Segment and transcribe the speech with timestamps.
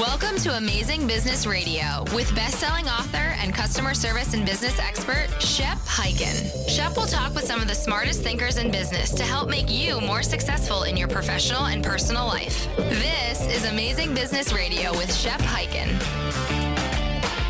[0.00, 5.76] Welcome to Amazing Business Radio with best-selling author and customer service and business expert Shep
[5.80, 6.66] Hyken.
[6.70, 10.00] Shep will talk with some of the smartest thinkers in business to help make you
[10.00, 12.66] more successful in your professional and personal life.
[12.78, 16.19] This is Amazing Business Radio with Shep Hyken.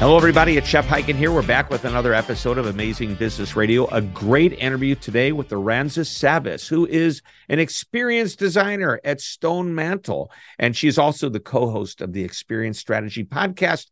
[0.00, 0.56] Hello, everybody.
[0.56, 1.30] It's Shep Hyken here.
[1.30, 3.86] We're back with another episode of Amazing Business Radio.
[3.88, 7.20] A great interview today with Aransas Savas, who is
[7.50, 10.32] an experienced designer at Stone Mantel.
[10.58, 13.88] And she's also the co host of the Experience Strategy podcast.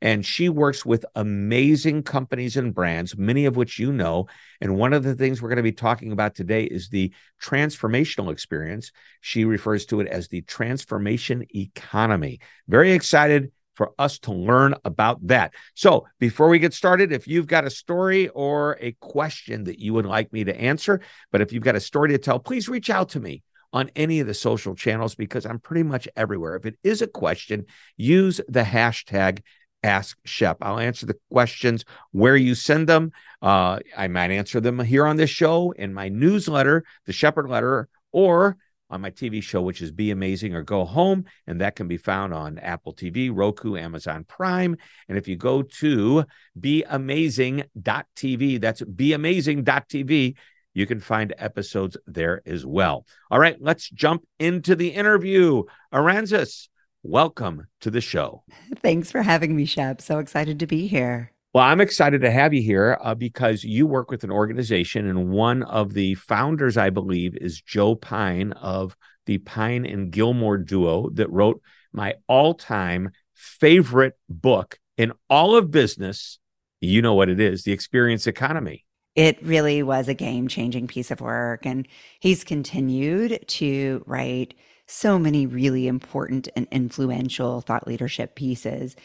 [0.00, 4.26] And she works with amazing companies and brands, many of which you know.
[4.60, 8.32] And one of the things we're going to be talking about today is the transformational
[8.32, 8.90] experience.
[9.20, 12.40] She refers to it as the transformation economy.
[12.66, 15.54] Very excited for us to learn about that.
[15.74, 19.94] So, before we get started, if you've got a story or a question that you
[19.94, 21.00] would like me to answer,
[21.30, 24.20] but if you've got a story to tell, please reach out to me on any
[24.20, 26.56] of the social channels because I'm pretty much everywhere.
[26.56, 29.40] If it is a question, use the hashtag
[29.82, 30.58] Ask Shep.
[30.62, 33.10] I'll answer the questions where you send them.
[33.40, 37.88] Uh, I might answer them here on this show, in my newsletter, the Shepard Letter,
[38.12, 38.56] or
[38.92, 41.24] on my TV show, which is Be Amazing or Go Home.
[41.46, 44.76] And that can be found on Apple TV, Roku, Amazon Prime.
[45.08, 46.24] And if you go to
[46.60, 50.36] beamazing.tv, that's beamazing.tv,
[50.74, 53.04] you can find episodes there as well.
[53.30, 55.64] All right, let's jump into the interview.
[55.92, 56.68] Aransas,
[57.02, 58.44] welcome to the show.
[58.76, 60.00] Thanks for having me, Shep.
[60.00, 61.32] So excited to be here.
[61.54, 65.28] Well, I'm excited to have you here uh, because you work with an organization, and
[65.28, 71.10] one of the founders, I believe, is Joe Pine of the Pine and Gilmore duo
[71.10, 71.60] that wrote
[71.92, 76.38] my all time favorite book in all of business.
[76.80, 78.86] You know what it is the experience economy.
[79.14, 81.66] It really was a game changing piece of work.
[81.66, 81.86] And
[82.18, 84.54] he's continued to write
[84.86, 88.96] so many really important and influential thought leadership pieces.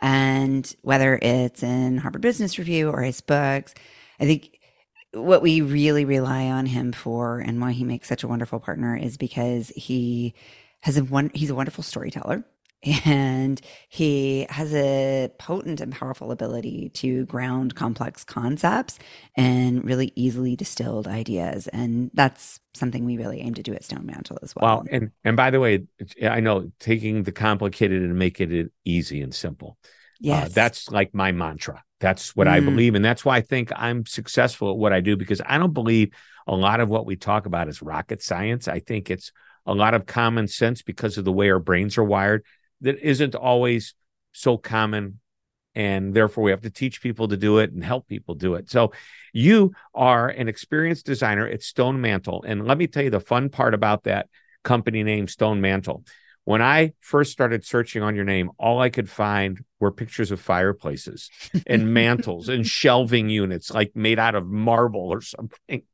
[0.00, 3.74] And whether it's in Harvard Business Review or his books,
[4.20, 4.60] I think
[5.12, 8.96] what we really rely on him for and why he makes such a wonderful partner
[8.96, 10.34] is because he
[10.80, 12.44] has a one he's a wonderful storyteller
[12.82, 18.98] and he has a potent and powerful ability to ground complex concepts
[19.36, 21.66] and really easily distilled ideas.
[21.68, 24.64] And that's something we really aim to do at stone mantel as well.
[24.64, 25.84] Well and and by the way
[26.22, 29.78] i know taking the complicated and making it easy and simple
[30.20, 30.46] yes.
[30.46, 31.82] Uh, that's like my mantra.
[32.00, 32.50] That's what mm.
[32.50, 32.94] i believe.
[32.94, 36.12] And that's why i think i'm successful at what i do because i don't believe
[36.46, 38.68] a lot of what we talk about is rocket science.
[38.68, 39.32] I think it's
[39.66, 42.44] a lot of common sense because of the way our brains are wired
[42.80, 43.94] that isn't always
[44.32, 45.20] so common
[45.76, 48.70] and therefore we have to teach people to do it and help people do it.
[48.70, 48.92] So
[49.32, 53.50] you are an experienced designer at stone mantel and let me tell you the fun
[53.50, 54.28] part about that
[54.64, 56.02] company name stone mantel.
[56.44, 60.40] When i first started searching on your name all i could find were pictures of
[60.40, 61.28] fireplaces
[61.66, 65.82] and mantles and shelving units like made out of marble or something.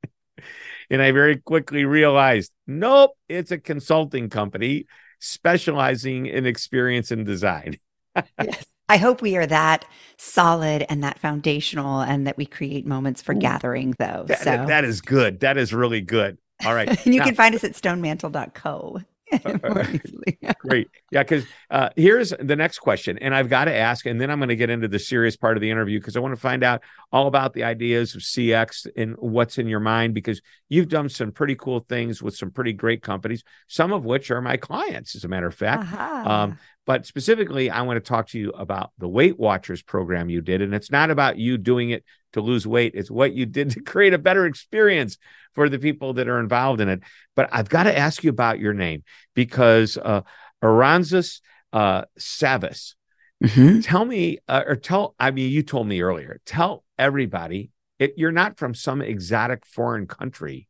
[0.91, 4.87] And i very quickly realized nope it's a consulting company
[5.23, 7.79] specializing in experience and design.
[8.43, 8.67] yes.
[8.89, 9.87] I hope we are that
[10.19, 14.25] solid and that foundational and that we create moments for Ooh, gathering though.
[14.27, 15.41] That, so that is good.
[15.41, 16.37] That is really good.
[16.67, 16.89] All right.
[17.07, 19.01] and you now, can find us at stonemantel.co.
[20.59, 20.89] Great.
[21.11, 23.19] Yeah, because uh, here's the next question.
[23.19, 25.57] And I've got to ask, and then I'm going to get into the serious part
[25.57, 28.87] of the interview because I want to find out all about the ideas of CX
[28.97, 32.73] and what's in your mind because you've done some pretty cool things with some pretty
[32.73, 35.83] great companies, some of which are my clients, as a matter of fact.
[35.83, 36.31] Uh-huh.
[36.31, 40.41] Um, but specifically, I want to talk to you about the Weight Watchers program you
[40.41, 40.63] did.
[40.63, 43.81] And it's not about you doing it to lose weight, it's what you did to
[43.81, 45.19] create a better experience
[45.55, 47.03] for the people that are involved in it.
[47.37, 49.05] But I've got to ask you about your name
[49.35, 50.23] because uh,
[50.63, 51.41] Aransas
[51.73, 52.95] uh, Savas.
[53.43, 53.81] Mm-hmm.
[53.81, 58.33] Tell me, uh, or tell, I mean, you told me earlier, tell everybody it, you're
[58.33, 60.69] not from some exotic foreign country.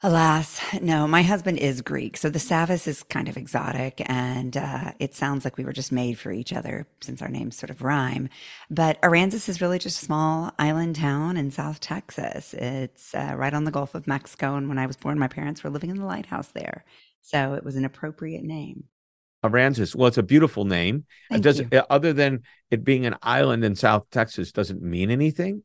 [0.00, 2.16] Alas, no, my husband is Greek.
[2.16, 5.90] So the Savas is kind of exotic and uh, it sounds like we were just
[5.90, 8.28] made for each other since our names sort of rhyme.
[8.70, 12.54] But Aransas is really just a small island town in South Texas.
[12.54, 14.54] It's uh, right on the Gulf of Mexico.
[14.54, 16.84] And when I was born, my parents were living in the lighthouse there.
[17.22, 18.84] So it was an appropriate name.
[19.44, 19.96] Aransas.
[19.96, 21.06] Well, it's a beautiful name.
[21.28, 21.68] Thank does you.
[21.90, 25.64] other than it being an island in South Texas, doesn't mean anything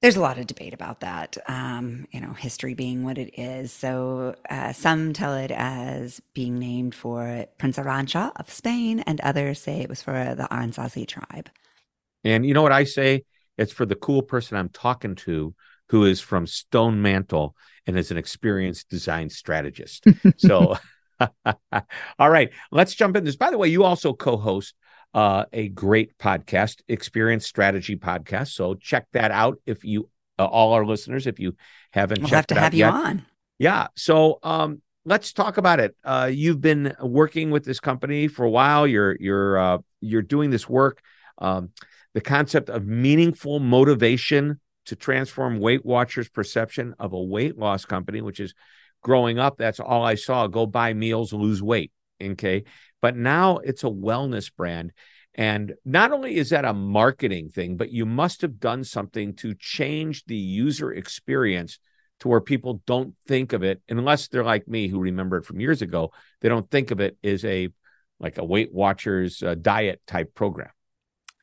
[0.00, 1.36] there's a lot of debate about that.
[1.46, 3.70] Um, you know, history being what it is.
[3.70, 9.60] So uh, some tell it as being named for Prince Arantxa of Spain, and others
[9.60, 11.50] say it was for the Anasazi tribe.
[12.24, 13.24] And you know what I say?
[13.58, 15.54] It's for the cool person I'm talking to
[15.90, 17.54] who is from Stone Mantel
[17.86, 20.04] and is an experienced design strategist.
[20.38, 20.76] so,
[22.18, 23.36] all right, let's jump in this.
[23.36, 24.74] By the way, you also co-host
[25.14, 28.48] uh, a great podcast, Experience Strategy Podcast.
[28.48, 30.08] So check that out if you,
[30.38, 31.56] uh, all our listeners, if you
[31.92, 32.94] haven't We'll checked have to it out have you yet.
[32.94, 33.26] on.
[33.58, 33.88] Yeah.
[33.96, 35.96] So um, let's talk about it.
[36.04, 38.86] Uh, you've been working with this company for a while.
[38.86, 41.02] You're you're uh, you're doing this work.
[41.38, 41.70] Um,
[42.14, 48.20] the concept of meaningful motivation to transform Weight Watchers' perception of a weight loss company,
[48.20, 48.54] which is
[49.02, 49.58] growing up.
[49.58, 50.46] That's all I saw.
[50.46, 51.92] Go buy meals, lose weight.
[52.22, 52.64] Okay.
[53.00, 54.92] But now it's a wellness brand.
[55.34, 59.54] And not only is that a marketing thing, but you must have done something to
[59.54, 61.78] change the user experience
[62.20, 65.60] to where people don't think of it unless they're like me who remember it from
[65.60, 67.68] years ago they don't think of it as a
[68.18, 70.70] like a weight watchers uh, diet type program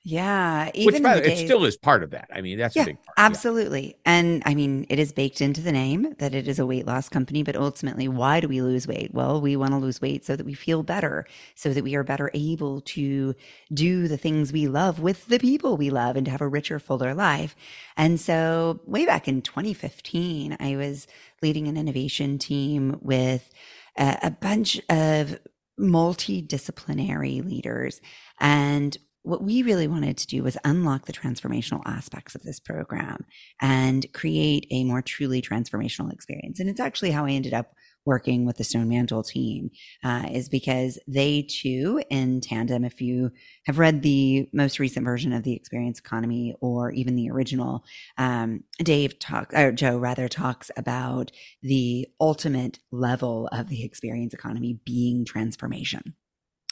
[0.07, 0.67] Yeah.
[0.67, 2.83] which Even by the way, it still is part of that i mean that's yeah,
[2.83, 3.25] a big part yeah.
[3.25, 3.97] absolutely.
[4.05, 7.09] And I mean, it is baked into the name that it is a weight loss
[7.09, 9.13] company, but ultimately, why do we lose weight?
[9.13, 11.25] Well, we want to lose weight so that we feel better,
[11.55, 13.35] so that we are better able to
[13.73, 16.79] do the things we love with the people we love and to have a richer,
[16.79, 17.55] fuller life.
[17.97, 21.07] And so, way back in 2015, I was
[21.41, 23.49] leading an innovation team with
[23.97, 25.39] a, a bunch of
[25.79, 28.01] multidisciplinary leaders.
[28.39, 33.25] And what we really wanted to do was unlock the transformational aspects of this program
[33.61, 36.59] and create a more truly transformational experience.
[36.59, 37.73] And it's actually how I ended up
[38.05, 39.69] working with the Stone Mantel team,
[40.01, 43.31] uh, is because they too, in tandem, if you
[43.65, 47.83] have read the most recent version of the Experience Economy or even the original,
[48.17, 51.31] um, Dave talk or Joe rather talks about
[51.61, 56.15] the ultimate level of the Experience Economy being transformation.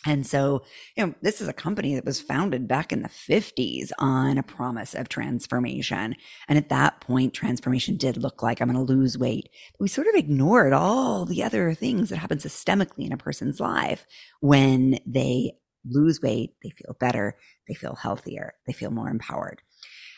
[0.05, 0.63] And so,
[0.95, 4.43] you know, this is a company that was founded back in the 50s on a
[4.43, 6.15] promise of transformation.
[6.47, 9.49] And at that point, transformation did look like I'm going to lose weight.
[9.79, 14.05] We sort of ignored all the other things that happen systemically in a person's life
[14.41, 15.53] when they
[15.87, 17.35] lose weight, they feel better,
[17.67, 19.61] they feel healthier, they feel more empowered.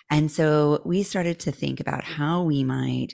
[0.10, 3.14] And so we started to think about how we might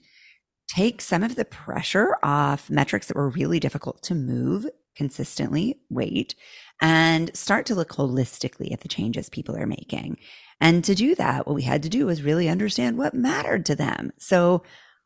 [0.68, 6.36] take some of the pressure off metrics that were really difficult to move consistently, weight,
[6.82, 10.18] and start to look holistically at the changes people are making.
[10.60, 13.76] And to do that, what we had to do was really understand what mattered to
[13.76, 14.12] them.
[14.18, 14.64] So,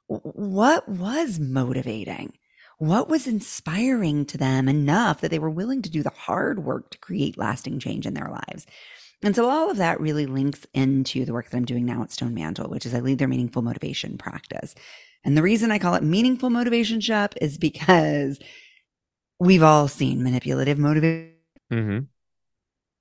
[0.08, 2.34] what was motivating?
[2.78, 6.92] What was inspiring to them enough that they were willing to do the hard work
[6.92, 8.66] to create lasting change in their lives?
[9.24, 12.12] And so all of that really links into the work that I'm doing now at
[12.12, 14.76] Stone Mantel, which is I lead their meaningful motivation practice.
[15.26, 18.40] And the reason I call it meaningful motivation shop is because
[19.40, 21.34] we've all seen manipulative motivation.
[21.72, 22.00] mm-hmm.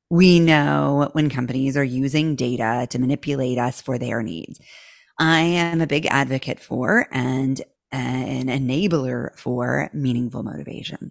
[0.08, 4.60] We know when companies are using data to manipulate us for their needs.
[5.18, 7.60] I am a big advocate for and
[7.90, 11.10] an enabler for meaningful motivation.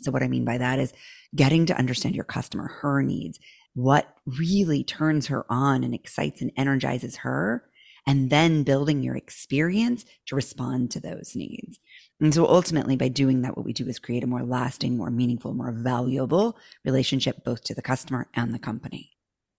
[0.00, 0.92] So what I mean by that is
[1.34, 3.40] getting to understand your customer, her needs,
[3.74, 7.64] what really turns her on and excites and energizes her,
[8.06, 11.78] and then building your experience to respond to those needs.
[12.20, 15.10] And so ultimately, by doing that, what we do is create a more lasting, more
[15.10, 19.12] meaningful, more valuable relationship, both to the customer and the company.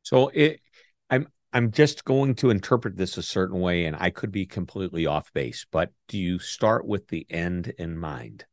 [0.03, 0.59] so it
[1.09, 5.05] i'm i'm just going to interpret this a certain way and i could be completely
[5.05, 8.45] off base but do you start with the end in mind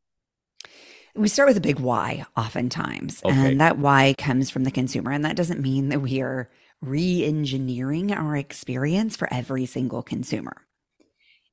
[1.15, 3.21] We start with a big why, oftentimes.
[3.25, 3.51] Okay.
[3.51, 5.11] And that why comes from the consumer.
[5.11, 6.49] And that doesn't mean that we are
[6.81, 10.65] re engineering our experience for every single consumer.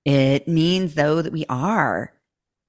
[0.04, 2.12] It means, though, that we are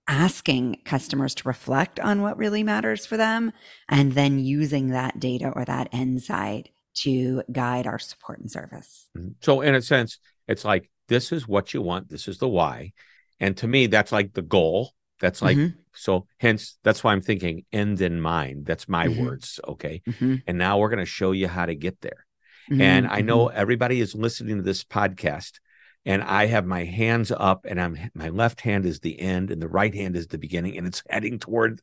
[0.07, 3.51] asking customers to reflect on what really matters for them
[3.89, 9.09] and then using that data or that insight to guide our support and service.
[9.17, 9.35] Mhm.
[9.41, 12.93] So, in a sense, it's like this is what you want, this is the why.
[13.39, 14.93] And to me, that's like the goal.
[15.19, 15.75] That's like, Mhm.
[15.93, 18.65] so hence, that's why I'm thinking end in mind.
[18.65, 19.25] That's my Mhm.
[19.25, 19.59] words.
[19.67, 20.01] Okay.
[20.07, 20.43] Mhm.
[20.47, 22.25] And now we're going to show you how to get there.
[22.69, 25.59] And I know everybody is listening to this podcast,
[26.05, 29.61] and I have my hands up, and I'm my left hand is the end, and
[29.61, 31.79] the right hand is the beginning, and it's heading toward.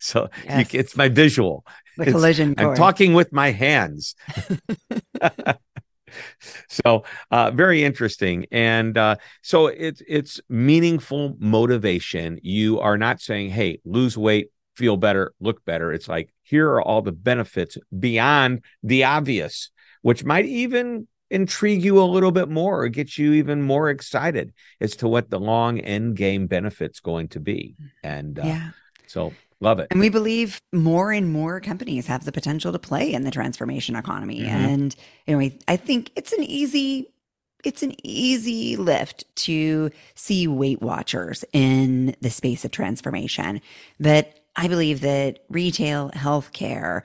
[0.00, 1.64] so you, it's my visual.
[1.96, 4.14] the it's- collision I'm talking with my hands.
[6.68, 12.38] so uh, very interesting, and uh, so it's it's meaningful motivation.
[12.42, 16.82] You are not saying, "Hey, lose weight, feel better, look better." It's like here are
[16.82, 19.70] all the benefits beyond the obvious,
[20.02, 24.52] which might even intrigue you a little bit more or get you even more excited
[24.80, 27.76] as to what the long end game benefits going to be.
[28.02, 28.70] And uh, yeah.
[29.06, 29.88] so love it.
[29.90, 33.96] And we believe more and more companies have the potential to play in the transformation
[33.96, 34.40] economy.
[34.40, 34.48] Mhm.
[34.48, 37.08] And anyway, I think it's an easy
[37.64, 43.60] it's an easy lift to see Weight Watchers in the space of transformation.
[43.98, 47.02] But I believe that retail, healthcare,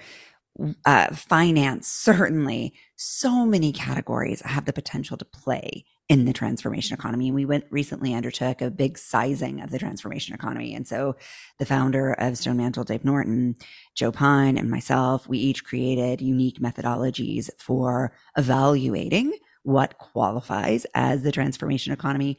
[0.85, 7.27] uh, finance, certainly so many categories have the potential to play in the transformation economy.
[7.27, 10.75] And we went recently undertook a big sizing of the transformation economy.
[10.75, 11.15] And so
[11.59, 13.55] the founder of Stone Mantel, Dave Norton,
[13.95, 19.33] Joe Pine, and myself, we each created unique methodologies for evaluating
[19.63, 22.37] what qualifies as the transformation economy.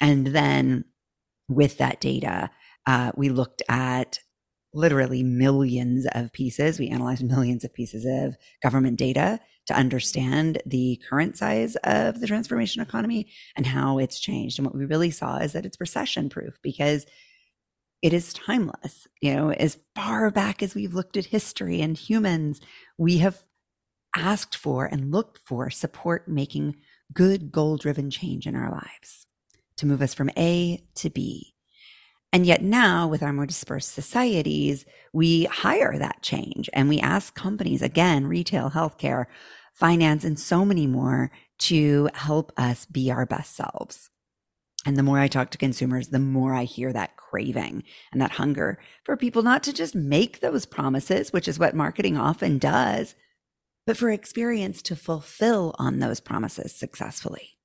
[0.00, 0.84] And then
[1.48, 2.50] with that data,
[2.86, 4.20] uh, we looked at
[4.72, 6.78] literally millions of pieces.
[6.78, 12.26] We analyzed millions of pieces of government data to understand the current size of the
[12.26, 14.58] transformation economy and how it's changed.
[14.58, 17.06] And what we really saw is that it's recession proof because
[18.02, 19.06] it is timeless.
[19.20, 22.60] You know, as far back as we've looked at history and humans,
[22.96, 23.42] we have
[24.16, 26.76] asked for and looked for support making
[27.12, 29.26] good goal driven change in our lives
[29.76, 31.54] to move us from A to B.
[32.32, 37.34] And yet now with our more dispersed societies, we hire that change and we ask
[37.34, 39.26] companies again, retail, healthcare,
[39.74, 44.10] finance, and so many more to help us be our best selves.
[44.86, 47.82] And the more I talk to consumers, the more I hear that craving
[48.12, 52.16] and that hunger for people not to just make those promises, which is what marketing
[52.16, 53.14] often does,
[53.86, 57.59] but for experience to fulfill on those promises successfully.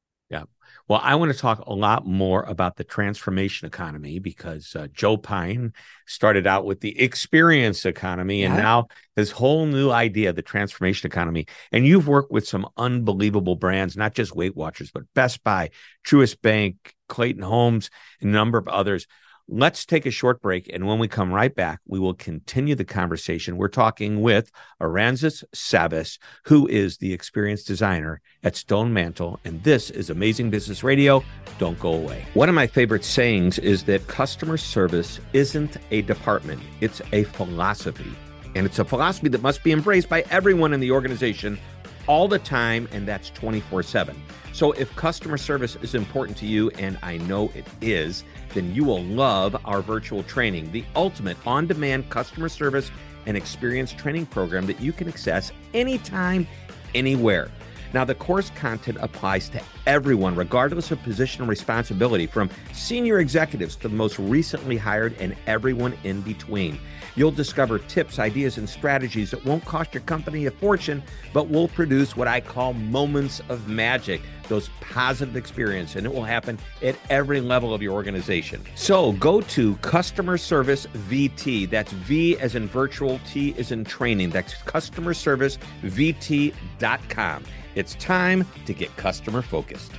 [0.88, 5.18] Well, I want to talk a lot more about the transformation economy because uh, Joe
[5.18, 5.74] Pine
[6.06, 8.62] started out with the experience economy and yeah.
[8.62, 11.48] now this whole new idea, the transformation economy.
[11.72, 15.72] And you've worked with some unbelievable brands, not just Weight Watchers, but Best Buy,
[16.06, 17.90] Truist Bank, Clayton Homes,
[18.22, 19.08] and a number of others.
[19.48, 20.72] Let's take a short break.
[20.74, 23.58] And when we come right back, we will continue the conversation.
[23.58, 24.50] We're talking with
[24.82, 29.40] Aransas Savas, who is the experienced designer at Stone Mantel.
[29.46, 31.24] And this is Amazing Business Radio.
[31.60, 32.26] Don't go away.
[32.34, 38.12] One of my favorite sayings is that customer service isn't a department, it's a philosophy.
[38.56, 41.60] And it's a philosophy that must be embraced by everyone in the organization
[42.08, 44.22] all the time, and that's 24 7.
[44.54, 48.86] So if customer service is important to you, and I know it is, then you
[48.86, 52.90] will love our virtual training, the ultimate on demand customer service
[53.26, 56.48] and experience training program that you can access anytime,
[56.94, 57.50] anywhere.
[57.94, 63.76] Now, the course content applies to everyone, regardless of position and responsibility, from senior executives
[63.78, 66.80] to the most recently hired and everyone in between.
[67.16, 71.02] You'll discover tips, ideas, and strategies that won't cost your company a fortune,
[71.34, 76.24] but will produce what I call moments of magic, those positive experiences, and it will
[76.24, 78.62] happen at every level of your organization.
[78.76, 81.70] So go to Customer Service VT.
[81.70, 84.32] That's V as in virtual, T as in training.
[84.32, 85.36] That's customer service
[85.82, 87.44] customerservicevt.com.
[87.76, 89.92] It's time to get customer focused.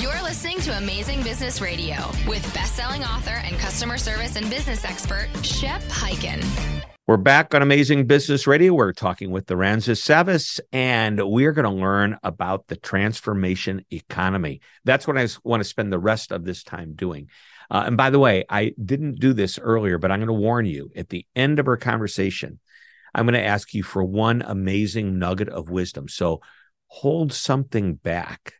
[0.00, 1.94] You're listening to Amazing Business Radio
[2.26, 6.44] with best-selling author and customer service and business expert Shep Hyken.
[7.06, 8.74] We're back on Amazing Business Radio.
[8.74, 14.62] We're talking with the Aransas Savas, and we're going to learn about the transformation economy.
[14.84, 17.28] That's what I want to spend the rest of this time doing.
[17.70, 20.66] Uh, and by the way, I didn't do this earlier, but I'm going to warn
[20.66, 22.58] you at the end of our conversation,
[23.14, 26.08] I'm going to ask you for one amazing nugget of wisdom.
[26.08, 26.40] So
[26.88, 28.54] hold something back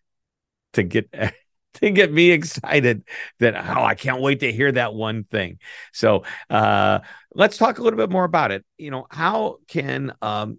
[0.75, 1.11] to get
[1.75, 3.03] to get me excited
[3.41, 5.59] that oh I can't wait to hear that one thing.
[5.93, 7.01] So uh
[7.35, 8.65] let's talk a little bit more about it.
[8.79, 10.59] You know, how can um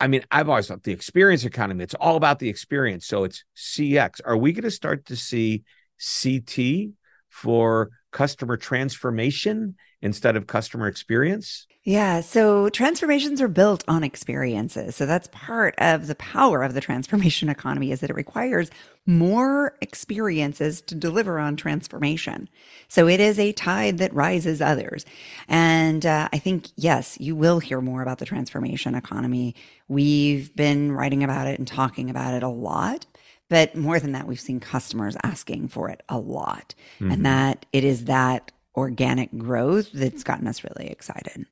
[0.00, 3.06] I mean, I've always thought the experience economy, it's all about the experience.
[3.06, 4.22] So it's CX.
[4.24, 5.62] Are we going to start to see
[6.00, 6.92] CT
[7.28, 11.66] for customer transformation instead of customer experience?
[11.82, 12.20] Yeah.
[12.20, 14.96] So transformations are built on experiences.
[14.96, 18.70] So that's part of the power of the transformation economy is that it requires
[19.06, 22.50] more experiences to deliver on transformation.
[22.88, 25.06] So it is a tide that rises others.
[25.48, 29.54] And uh, I think, yes, you will hear more about the transformation economy.
[29.88, 33.06] We've been writing about it and talking about it a lot.
[33.48, 36.74] But more than that, we've seen customers asking for it a lot.
[37.00, 37.10] Mm-hmm.
[37.10, 41.46] And that it is that organic growth that's gotten us really excited.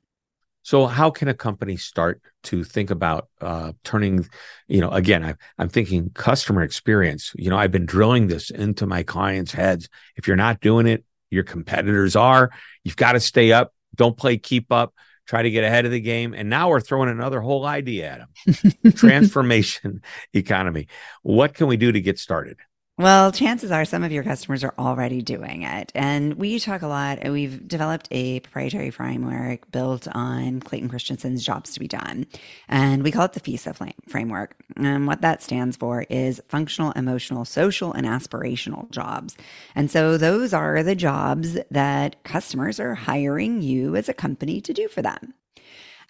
[0.63, 4.29] So, how can a company start to think about uh, turning,
[4.67, 7.33] you know, again, I, I'm thinking customer experience.
[7.37, 9.89] You know, I've been drilling this into my clients' heads.
[10.17, 12.51] If you're not doing it, your competitors are.
[12.85, 13.73] You've got to stay up.
[13.95, 14.93] Don't play keep up.
[15.27, 16.35] Try to get ahead of the game.
[16.35, 20.89] And now we're throwing another whole idea at them transformation economy.
[21.23, 22.59] What can we do to get started?
[22.99, 25.93] Well, chances are some of your customers are already doing it.
[25.95, 31.45] And we talk a lot, and we've developed a proprietary framework built on Clayton Christensen's
[31.47, 32.26] Jobs to be Done.
[32.67, 34.57] And we call it the FESA framework.
[34.76, 39.37] And what that stands for is functional, emotional, social, and aspirational jobs.
[39.76, 44.73] And so those are the jobs that customers are hiring you as a company to
[44.73, 45.35] do for them.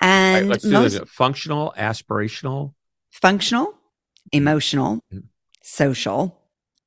[0.00, 1.10] And right, let's do most this.
[1.10, 2.72] Functional, aspirational.
[3.10, 3.74] functional,
[4.32, 5.24] emotional, Mhm.
[5.62, 6.37] social,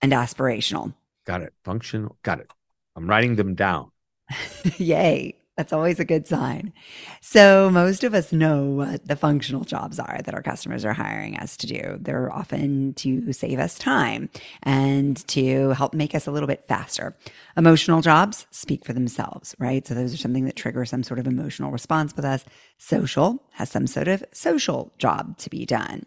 [0.01, 0.93] and aspirational.
[1.25, 1.53] Got it.
[1.63, 2.17] Functional.
[2.23, 2.51] Got it.
[2.95, 3.91] I'm writing them down.
[4.77, 5.35] Yay.
[5.57, 6.71] That's always a good sign.
[7.19, 11.37] So, most of us know what the functional jobs are that our customers are hiring
[11.37, 11.97] us to do.
[11.99, 14.29] They're often to save us time
[14.63, 17.15] and to help make us a little bit faster.
[17.57, 19.85] Emotional jobs speak for themselves, right?
[19.85, 22.45] So, those are something that trigger some sort of emotional response with us.
[22.77, 26.05] Social has some sort of social job to be done.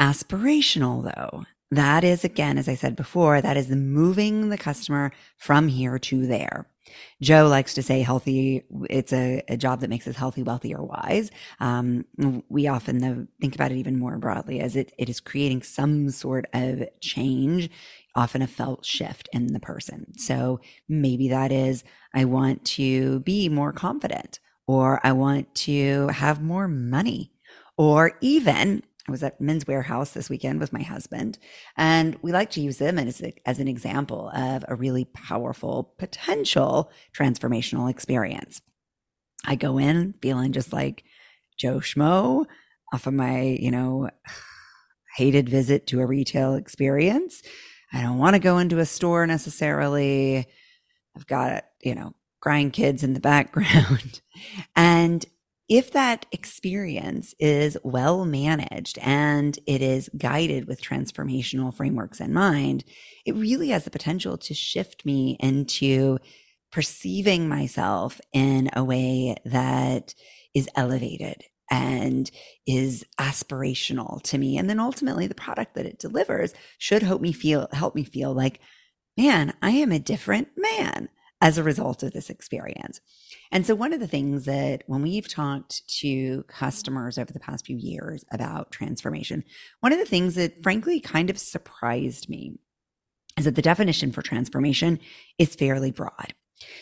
[0.00, 5.68] Aspirational, though, that is again, as I said before, that is moving the customer from
[5.68, 6.66] here to there.
[7.22, 10.84] Joe likes to say healthy, it's a, a job that makes us healthy, wealthy, or
[10.84, 11.30] wise.
[11.60, 12.04] Um,
[12.50, 16.44] we often think about it even more broadly as it, it is creating some sort
[16.52, 17.70] of change,
[18.14, 20.18] often a felt shift in the person.
[20.18, 20.60] So
[20.90, 26.68] maybe that is, I want to be more confident, or I want to have more
[26.68, 27.32] money,
[27.78, 31.38] or even I was at Men's Wearhouse this weekend with my husband,
[31.76, 35.94] and we like to use them as, a, as an example of a really powerful
[35.98, 38.60] potential transformational experience.
[39.44, 41.02] I go in feeling just like
[41.58, 42.46] Joe Schmo
[42.92, 44.08] off of my, you know,
[45.16, 47.42] hated visit to a retail experience.
[47.92, 50.46] I don't want to go into a store necessarily.
[51.16, 54.20] I've got, you know, crying grandkids in the background.
[54.76, 55.24] and
[55.72, 62.84] if that experience is well managed and it is guided with transformational frameworks in mind,
[63.24, 66.18] it really has the potential to shift me into
[66.70, 70.14] perceiving myself in a way that
[70.54, 72.30] is elevated and
[72.66, 74.58] is aspirational to me.
[74.58, 78.34] And then ultimately the product that it delivers should help me feel help me feel
[78.34, 78.60] like
[79.16, 81.08] man i am a different man
[81.40, 83.00] as a result of this experience
[83.52, 87.66] and so, one of the things that when we've talked to customers over the past
[87.66, 89.44] few years about transformation,
[89.80, 92.58] one of the things that frankly kind of surprised me
[93.38, 94.98] is that the definition for transformation
[95.38, 96.32] is fairly broad.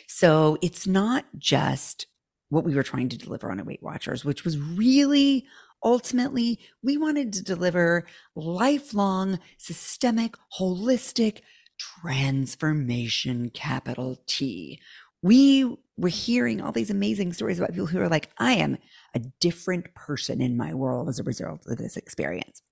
[0.07, 2.07] So, it's not just
[2.51, 5.47] what we were trying to deliver on a Weight Watchers, which was really
[5.83, 8.07] ultimately we wanted to deliver
[8.37, 11.41] lifelong, systemic, holistic
[11.79, 14.79] transformation, capital T.
[15.23, 18.79] We we're hearing all these amazing stories about people who are like, I am
[19.15, 22.63] a different person in my world as a result of this experience.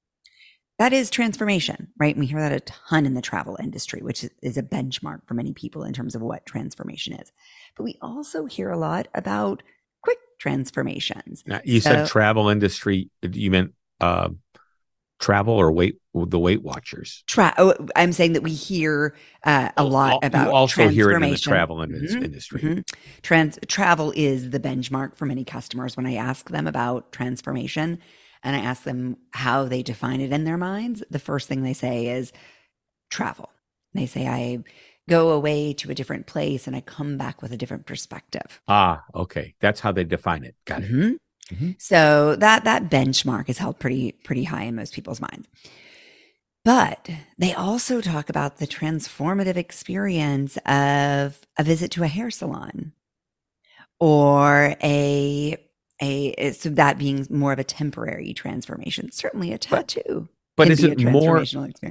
[0.79, 2.15] That is transformation, right?
[2.15, 5.35] And we hear that a ton in the travel industry, which is a benchmark for
[5.35, 7.33] many people in terms of what transformation is.
[7.77, 9.63] But we also hear a lot about
[10.03, 11.43] quick transformations.
[11.47, 13.11] Now, you so, said travel industry.
[13.23, 14.31] You meant uh,
[15.19, 17.23] travel or weight the Weight Watchers?
[17.27, 21.23] Tra- oh, I'm saying that we hear uh, a lot about you also hear it
[21.23, 22.25] in the travel mm-hmm.
[22.25, 22.61] industry.
[22.61, 22.81] Mm-hmm.
[23.23, 25.97] Trans- travel is the benchmark for many customers.
[25.97, 27.99] When I ask them about transformation
[28.43, 31.75] and I ask them how they define it in their minds, the first thing they
[31.75, 32.33] say is
[33.11, 33.51] travel.
[33.95, 34.59] They say I
[35.09, 38.61] go away to a different place and I come back with a different perspective.
[38.69, 40.55] Ah, okay, that's how they define it.
[40.67, 40.93] Got it.
[40.93, 41.15] Mm-hmm.
[41.53, 41.71] Mm-hmm.
[41.79, 45.49] So that that benchmark is held pretty pretty high in most people's minds.
[46.65, 47.09] But
[47.39, 52.93] they also talk about the transformative experience of a visit to a hair salon
[53.99, 55.57] or a
[56.01, 59.11] a so that being more of a temporary transformation.
[59.11, 60.29] Certainly a tattoo.
[60.57, 61.45] But, but is it more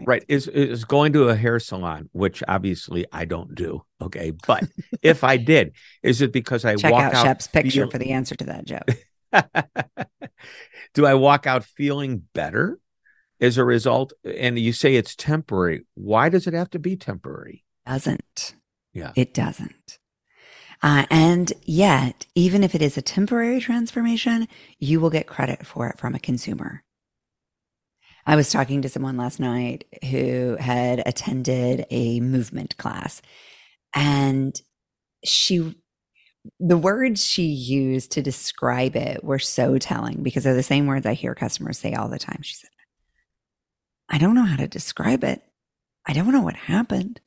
[0.06, 0.26] right?
[0.28, 3.84] Is is going to a hair salon, which obviously I don't do.
[4.02, 4.66] Okay, but
[5.02, 7.90] if I did, is it because I check walk out, out Shep's picture feel...
[7.90, 8.82] for the answer to that, Joe?
[10.94, 12.80] do I walk out feeling better?
[13.40, 14.14] as a result?
[14.24, 15.86] And you say it's temporary.
[15.96, 17.64] Why does it have to be temporary?
[17.86, 18.56] Doesn't.
[18.94, 19.12] Yeah.
[19.16, 20.00] It doesn't.
[20.84, 25.88] Uh, and yet even if it is a temporary transformation you will get credit for
[25.88, 26.84] it from a consumer.
[28.28, 33.24] I was talking to someone last night who had attended a movement class
[33.96, 34.60] and
[35.24, 35.76] she
[36.60, 41.06] the words she used to describe it were so telling because they're the same words
[41.06, 42.42] I hear customers say all the time.
[42.42, 42.70] She said,
[44.10, 45.42] I don't know how to describe it.
[46.06, 47.20] I don't know what happened,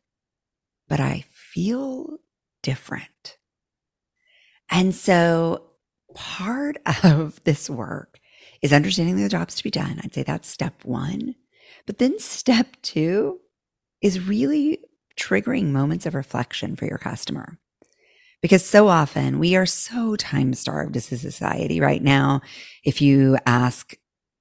[0.88, 2.18] but I feel
[2.62, 3.36] different.
[4.70, 5.70] And so
[6.14, 8.18] part of this work
[8.62, 10.00] is understanding the jobs to be done.
[10.02, 11.34] I'd say that's step one.
[11.86, 13.40] But then step two
[14.00, 14.80] is really
[15.16, 17.58] triggering moments of reflection for your customer.
[18.42, 22.40] Because so often we are so time starved as a society right now.
[22.84, 23.94] If you ask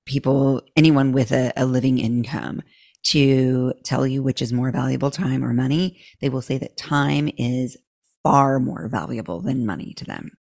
[0.06, 2.62] people, anyone with a, a living income,
[3.02, 7.30] to tell you which is more valuable, time or money, they will say that time
[7.38, 7.78] is
[8.24, 10.32] far more valuable than money to them.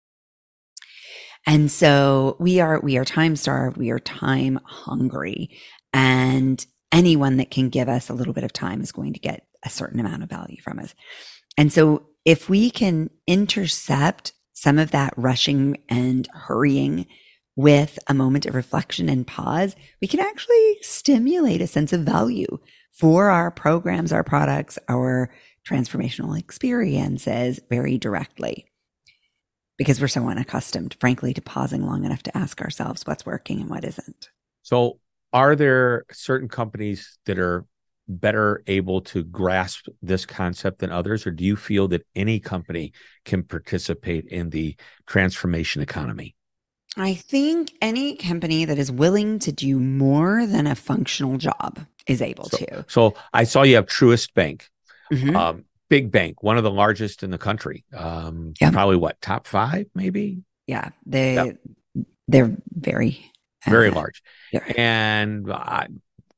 [1.47, 3.77] And so we are, we are time starved.
[3.77, 5.57] We are time hungry
[5.93, 9.47] and anyone that can give us a little bit of time is going to get
[9.63, 10.93] a certain amount of value from us.
[11.59, 17.05] And so if we can intercept some of that rushing and hurrying
[17.57, 22.59] with a moment of reflection and pause, we can actually stimulate a sense of value
[22.93, 25.31] for our programs, our products, our
[25.67, 28.65] transformational experiences very directly.
[29.77, 33.69] Because we're so unaccustomed, frankly, to pausing long enough to ask ourselves what's working and
[33.69, 34.29] what isn't.
[34.61, 35.01] So,
[35.33, 37.65] are there certain companies that are
[38.09, 42.91] better able to grasp this concept than others, or do you feel that any company
[43.23, 44.75] can participate in the
[45.07, 46.35] transformation economy?
[46.97, 52.21] I think any company that is willing to do more than a functional job is
[52.21, 52.85] able so, to.
[52.87, 54.67] So I saw you have Truist Bank,
[55.13, 55.35] mm-hmm.
[55.35, 57.85] um, big bank, one of the largest in the country.
[57.95, 58.73] Um, yep.
[58.73, 60.41] Probably what top five, maybe.
[60.65, 61.57] Yeah, they yep.
[62.27, 63.31] they're very
[63.65, 64.21] very uh, large.
[64.75, 65.87] And uh,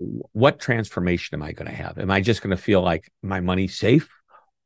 [0.02, 1.98] what transformation am I going to have?
[1.98, 4.10] Am I just going to feel like my money's safe?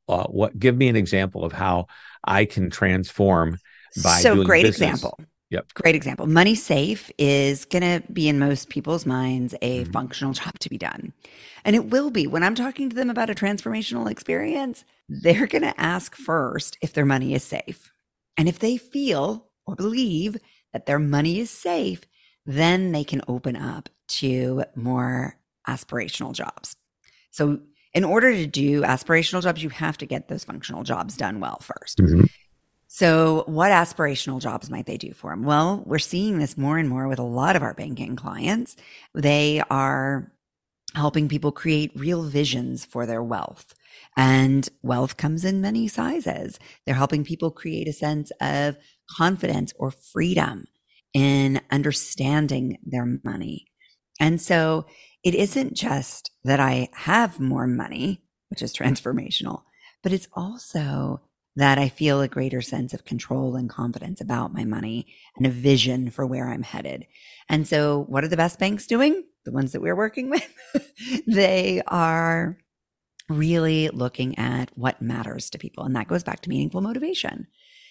[0.07, 0.57] Uh, what?
[0.57, 1.87] Give me an example of how
[2.23, 3.57] I can transform
[4.03, 4.91] by so great business.
[4.91, 5.19] example.
[5.51, 5.73] Yep.
[5.75, 6.27] Great example.
[6.27, 9.91] Money safe is going to be in most people's minds a mm-hmm.
[9.91, 11.13] functional job to be done.
[11.63, 12.27] And it will be.
[12.27, 16.93] When I'm talking to them about a transformational experience, they're going to ask first if
[16.93, 17.91] their money is safe.
[18.37, 20.37] And if they feel or believe
[20.73, 22.01] that their money is safe,
[22.45, 26.75] then they can open up to more aspirational jobs.
[27.31, 27.59] So,
[27.93, 31.61] in order to do aspirational jobs, you have to get those functional jobs done well
[31.61, 32.25] 1st mm-hmm.
[32.87, 35.43] So, what aspirational jobs might they do for them?
[35.43, 38.77] Well, we're seeing this more and more with a lot of our banking clients.
[39.13, 40.31] They are
[40.93, 43.73] helping people create real visions for their wealth.
[44.15, 46.57] And wealth comes in many sizes.
[46.85, 48.77] They're helping people create a sense of
[49.09, 50.65] confidence or freedom
[51.15, 53.65] in understanding their money.
[54.19, 54.85] And so
[55.23, 59.63] it isn't just that I have more money, which is transformational,
[60.03, 61.21] but it's also
[61.55, 65.49] that I feel a greater sense of control and confidence about my money and a
[65.49, 67.07] vision for where I'm headed.
[67.47, 69.23] And so what are the best banks doing?
[69.45, 70.53] The ones that we're working with,
[71.27, 72.57] they are
[73.29, 75.85] really looking at what matters to people.
[75.85, 77.47] And that goes back to meaningful motivation.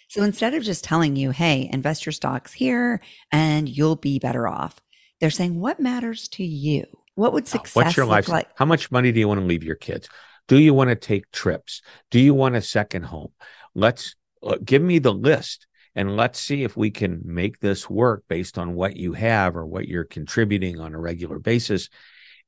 [0.08, 3.00] So instead of just telling you, hey, invest your stocks here
[3.32, 4.80] and you'll be better off,
[5.20, 6.84] they're saying, what matters to you?
[7.14, 8.48] What would success What's your life like?
[8.56, 10.08] How much money do you want to leave your kids?
[10.48, 11.80] Do you want to take trips?
[12.10, 13.32] Do you want a second home?
[13.74, 18.24] Let's uh, give me the list and let's see if we can make this work
[18.28, 21.88] based on what you have or what you're contributing on a regular basis.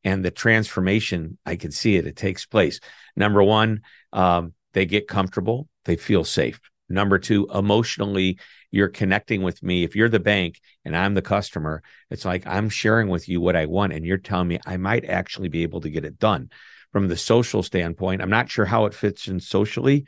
[0.04, 2.80] And the transformation, I can see it, it takes place.
[3.14, 6.60] Number one, um, they get comfortable, they feel safe.
[6.88, 8.38] Number two, emotionally,
[8.70, 9.82] you're connecting with me.
[9.82, 13.56] If you're the bank and I'm the customer, it's like I'm sharing with you what
[13.56, 16.50] I want, and you're telling me I might actually be able to get it done.
[16.92, 20.06] From the social standpoint, I'm not sure how it fits in socially,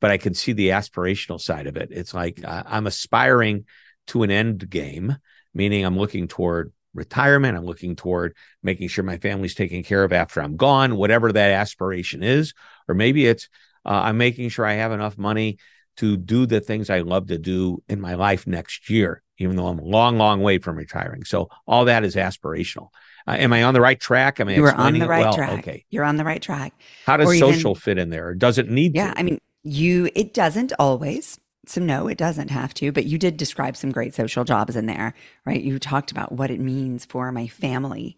[0.00, 1.88] but I can see the aspirational side of it.
[1.90, 3.66] It's like uh, I'm aspiring
[4.08, 5.16] to an end game,
[5.54, 7.56] meaning I'm looking toward retirement.
[7.56, 11.50] I'm looking toward making sure my family's taken care of after I'm gone, whatever that
[11.50, 12.54] aspiration is.
[12.88, 13.48] Or maybe it's
[13.84, 15.58] uh, I'm making sure I have enough money
[15.96, 19.66] to do the things I love to do in my life next year, even though
[19.66, 21.24] I'm a long, long way from retiring.
[21.24, 22.88] So all that is aspirational.
[23.26, 24.40] Uh, am I on the right track?
[24.40, 25.34] Am I you are on the right well?
[25.34, 25.58] track.
[25.60, 26.72] Okay, you're on the right track.
[27.06, 28.28] How does or social even, fit in there?
[28.28, 28.94] Or does it need?
[28.94, 29.18] Yeah, to?
[29.18, 30.10] I mean, you.
[30.14, 31.38] It doesn't always.
[31.66, 32.90] So no, it doesn't have to.
[32.90, 35.14] But you did describe some great social jobs in there,
[35.46, 35.62] right?
[35.62, 38.16] You talked about what it means for my family,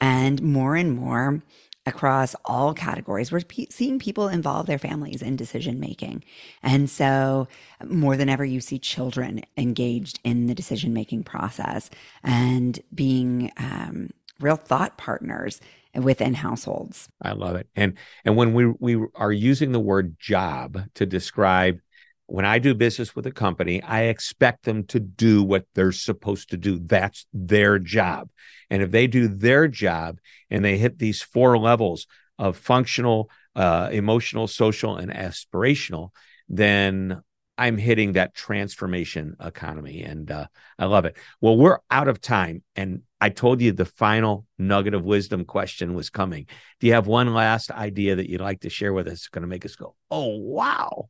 [0.00, 1.42] and more and more
[1.86, 3.30] across all categories.
[3.30, 6.24] We're pe- seeing people involve their families in decision making.
[6.62, 7.48] And so,
[7.84, 11.88] more than ever, you see children engaged in the decision making process
[12.22, 15.60] and being um, real thought partners
[15.94, 17.08] within households.
[17.22, 17.68] I love it.
[17.74, 17.94] And
[18.24, 21.80] and when we we are using the word job to describe
[22.26, 26.50] when I do business with a company, I expect them to do what they're supposed
[26.50, 26.78] to do.
[26.78, 28.30] That's their job.
[28.68, 30.18] And if they do their job
[30.50, 32.06] and they hit these four levels
[32.38, 36.10] of functional, uh, emotional, social, and aspirational,
[36.48, 37.22] then
[37.58, 40.02] I'm hitting that transformation economy.
[40.02, 40.46] And uh,
[40.78, 41.16] I love it.
[41.40, 42.62] Well, we're out of time.
[42.74, 46.48] And I told you the final nugget of wisdom question was coming.
[46.80, 49.12] Do you have one last idea that you'd like to share with us?
[49.14, 51.08] It's going to make us go, oh, wow.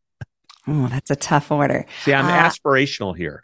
[0.69, 1.87] Oh, that's a tough order.
[2.03, 3.43] See, I'm uh, aspirational here.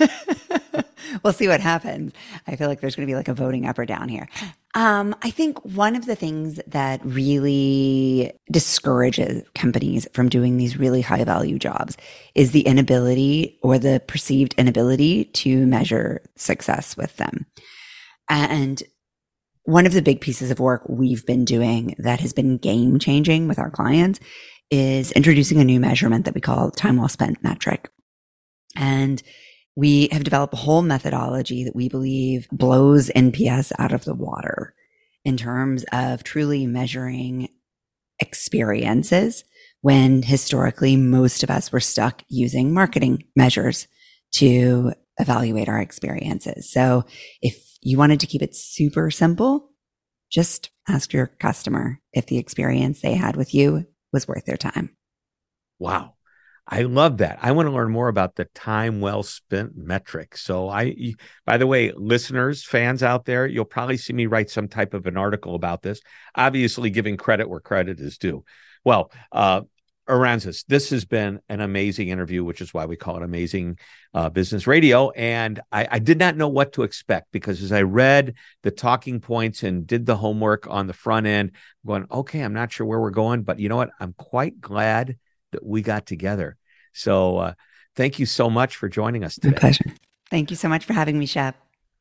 [1.22, 2.12] we'll see what happens.
[2.46, 4.28] I feel like there's going to be like a voting up or down here.
[4.74, 11.00] Um, I think one of the things that really discourages companies from doing these really
[11.00, 11.96] high value jobs
[12.34, 17.46] is the inability or the perceived inability to measure success with them.
[18.28, 18.82] And
[19.64, 23.48] one of the big pieces of work we've been doing that has been game changing
[23.48, 24.20] with our clients
[24.70, 27.90] is introducing a new measurement that we call time well spent metric.
[28.76, 29.22] And
[29.76, 34.74] we have developed a whole methodology that we believe blows NPS out of the water
[35.24, 37.48] in terms of truly measuring
[38.20, 39.44] experiences
[39.80, 43.88] when historically most of us were stuck using marketing measures
[44.32, 46.70] to evaluate our experiences.
[46.70, 47.04] So
[47.40, 49.70] if you wanted to keep it super simple,
[50.30, 54.96] just ask your customer if the experience they had with you was worth their time.
[55.78, 56.14] Wow.
[56.66, 57.38] I love that.
[57.42, 60.36] I want to learn more about the time well spent metric.
[60.38, 64.68] So I by the way, listeners, fans out there, you'll probably see me write some
[64.68, 66.00] type of an article about this,
[66.34, 68.44] obviously giving credit where credit is due.
[68.82, 69.62] Well, uh
[70.08, 73.78] Aransas, this has been an amazing interview, which is why we call it Amazing
[74.12, 75.10] uh, Business Radio.
[75.10, 79.20] And I, I, did not know what to expect because as I read the talking
[79.20, 82.86] points and did the homework on the front end, I'm going, okay, I'm not sure
[82.86, 83.90] where we're going, but you know what?
[83.98, 85.16] I'm quite glad
[85.52, 86.56] that we got together.
[86.92, 87.54] So uh,
[87.96, 89.50] thank you so much for joining us today.
[89.50, 89.84] My pleasure.
[90.30, 91.56] Thank you so much for having me, Shep.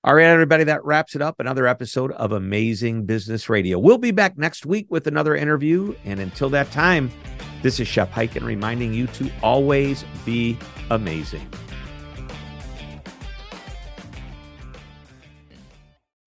[0.05, 1.39] All right, everybody, that wraps it up.
[1.39, 3.79] Another episode of Amazing Business Radio.
[3.79, 5.95] We'll be back next week with another interview.
[6.03, 7.09] And until that time,
[7.63, 10.59] this is Shep Hyken reminding you to always be
[10.91, 11.49] amazing.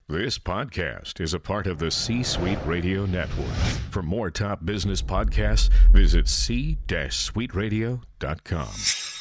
[0.08, 3.52] This podcast is a part of the C Suite Radio Network.
[3.90, 9.15] For more top business podcasts, visit c-suiteradio.com.